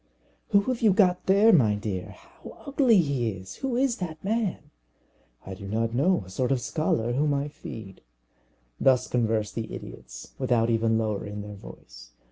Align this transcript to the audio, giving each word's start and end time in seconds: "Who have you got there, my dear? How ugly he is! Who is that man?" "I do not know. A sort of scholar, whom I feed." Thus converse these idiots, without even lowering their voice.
"Who 0.47 0.61
have 0.61 0.81
you 0.81 0.93
got 0.93 1.27
there, 1.27 1.53
my 1.53 1.75
dear? 1.75 2.15
How 2.17 2.63
ugly 2.65 2.97
he 2.97 3.29
is! 3.29 3.57
Who 3.57 3.75
is 3.77 3.97
that 3.97 4.23
man?" 4.23 4.71
"I 5.45 5.53
do 5.53 5.67
not 5.67 5.93
know. 5.93 6.23
A 6.25 6.29
sort 6.31 6.51
of 6.51 6.59
scholar, 6.59 7.13
whom 7.13 7.35
I 7.35 7.49
feed." 7.49 8.01
Thus 8.79 9.07
converse 9.07 9.51
these 9.51 9.69
idiots, 9.69 10.31
without 10.39 10.71
even 10.71 10.97
lowering 10.97 11.43
their 11.43 11.53
voice. 11.53 12.13